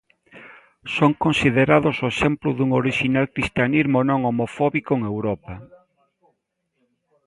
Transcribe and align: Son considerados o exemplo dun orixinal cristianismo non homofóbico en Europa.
Son 0.95 1.11
considerados 1.23 1.95
o 2.03 2.09
exemplo 2.13 2.49
dun 2.57 2.69
orixinal 2.81 3.25
cristianismo 3.35 3.99
non 4.09 4.19
homofóbico 4.29 4.91
en 4.97 5.01
Europa. 5.13 5.53